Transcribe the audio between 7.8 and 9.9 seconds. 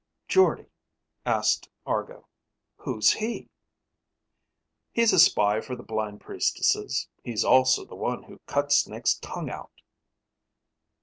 the one who cut Snake's tongue out."